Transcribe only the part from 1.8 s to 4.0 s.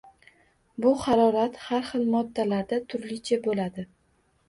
xil moddalarda turlicha bo’ladi